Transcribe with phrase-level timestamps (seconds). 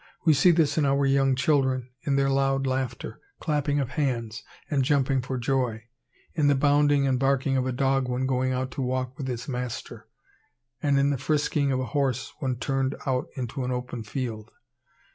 [0.25, 4.81] We see this in our young children, in their loud laughter, clapping of hands, and
[4.83, 5.83] jumping for joy;
[6.33, 9.47] in the bounding and barking of a dog when going out to walk with his
[9.47, 10.07] master;
[10.81, 14.49] and in the frisking of a horse when turned out into an open field.